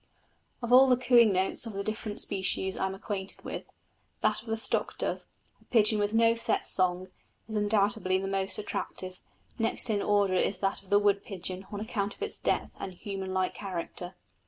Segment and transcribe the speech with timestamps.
[0.63, 3.65] Of all the cooing notes of the different species I am acquainted with,
[4.21, 5.27] that of the stock dove,
[5.61, 7.09] a pigeon with no set song,
[7.47, 9.19] is undoubtedly the most attractive:
[9.59, 12.93] next in order is that of the wood pigeon on account of its depth and
[12.95, 14.15] human like character.